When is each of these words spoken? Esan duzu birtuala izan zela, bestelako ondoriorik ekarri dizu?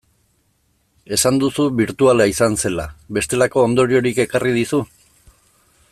Esan 1.17 1.37
duzu 1.43 1.65
birtuala 1.81 2.27
izan 2.33 2.57
zela, 2.63 2.87
bestelako 3.19 3.67
ondoriorik 3.69 4.25
ekarri 4.25 4.59
dizu? 4.61 4.85